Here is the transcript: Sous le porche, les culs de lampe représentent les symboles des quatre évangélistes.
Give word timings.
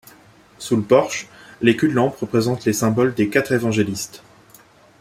Sous 0.57 0.77
le 0.77 0.81
porche, 0.81 1.27
les 1.61 1.77
culs 1.77 1.89
de 1.91 1.93
lampe 1.93 2.15
représentent 2.17 2.65
les 2.65 2.73
symboles 2.73 3.13
des 3.13 3.29
quatre 3.29 3.51
évangélistes. 3.51 4.23